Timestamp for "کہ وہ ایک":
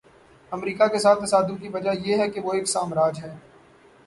2.29-2.67